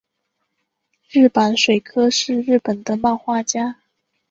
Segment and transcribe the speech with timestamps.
[1.11, 3.75] 日坂水柯是日本的漫画家。